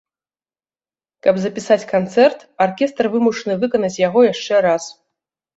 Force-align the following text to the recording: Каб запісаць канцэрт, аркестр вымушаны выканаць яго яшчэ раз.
Каб 1.27 1.35
запісаць 1.43 1.87
канцэрт, 1.93 2.39
аркестр 2.67 3.11
вымушаны 3.17 3.59
выканаць 3.65 3.95
яго 4.07 4.25
яшчэ 4.33 4.65
раз. 4.69 4.83